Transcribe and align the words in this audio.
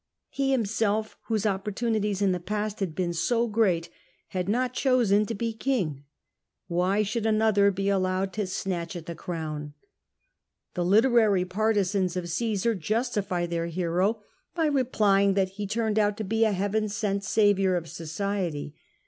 He 0.31 0.49
himself, 0.51 1.15
whose 1.27 1.45
opportunities 1.45 2.23
in 2.23 2.31
the 2.31 2.39
past 2.39 2.79
had 2.79 2.95
been 2.95 3.13
so 3.13 3.45
great, 3.45 3.89
had 4.29 4.49
not 4.49 4.73
chosen 4.73 5.27
to 5.27 5.35
be 5.35 5.53
king; 5.53 6.05
why 6.67 7.03
should 7.03 7.27
another 7.27 7.69
be 7.69 7.87
allowed 7.87 8.33
POMPEY 8.33 8.47
276 8.47 8.63
to 8.63 8.63
snatch 8.63 8.95
at 8.95 9.05
the 9.05 9.13
crown? 9.13 9.75
The 10.73 10.83
literary 10.85 11.45
partisans 11.45 12.17
of 12.17 12.23
Osesar 12.23 12.73
justify 12.79 13.45
their 13.45 13.67
hero 13.67 14.23
by 14.55 14.65
replying 14.65 15.35
that 15.35 15.49
he 15.49 15.67
turned 15.67 15.99
out 15.99 16.17
to 16.17 16.23
be 16.23 16.45
a 16.45 16.51
heaven 16.51 16.89
sent 16.89 17.23
saviour 17.23 17.75
of 17.75 17.87
society. 17.87 18.73